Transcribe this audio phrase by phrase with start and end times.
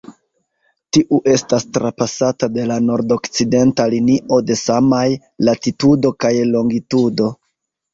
[0.97, 5.07] Tiu estas trapasata de la nordokcidenta linio de samaj
[5.53, 7.35] latitudo kaj longitudo.